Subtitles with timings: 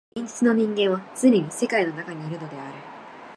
[0.15, 2.73] 現実の人間はつねに世界の中にいるのである。